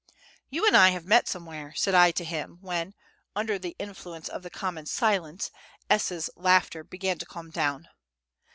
"You 0.49 0.65
and 0.65 0.75
I 0.75 0.89
have 0.89 1.05
met 1.05 1.27
somewhere," 1.27 1.75
said 1.75 1.93
I 1.93 2.09
to 2.13 2.25
him 2.25 2.57
when, 2.61 2.95
under 3.35 3.59
the 3.59 3.75
influence 3.77 4.29
of 4.29 4.41
the 4.41 4.49
common 4.49 4.87
silence, 4.87 5.51
S.'s 5.91 6.27
laughter 6.35 6.83
began 6.83 7.19
to 7.19 7.25
calm 7.27 7.51
down. 7.51 7.87